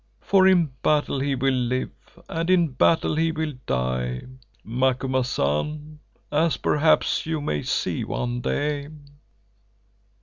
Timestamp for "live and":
1.53-2.49